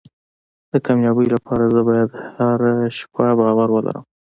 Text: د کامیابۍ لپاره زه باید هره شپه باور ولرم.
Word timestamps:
د 0.71 0.73
کامیابۍ 0.85 1.27
لپاره 1.35 1.63
زه 1.73 1.81
باید 1.89 2.09
هره 2.37 2.71
شپه 2.97 3.25
باور 3.39 3.69
ولرم. 3.71 4.03